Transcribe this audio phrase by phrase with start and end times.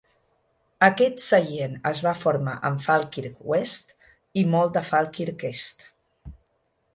[0.85, 3.93] Aquest seient es va formar amb Falkirk West
[4.43, 5.87] i molt de Falkirk East.